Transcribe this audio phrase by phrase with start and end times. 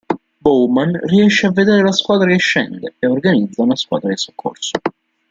[0.41, 4.79] Bowman riesce a vedere la squadra che scende, e organizza una squadra di soccorso.